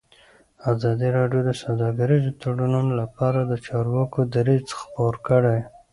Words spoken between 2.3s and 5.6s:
تړونونه لپاره د چارواکو دریځ خپور کړی.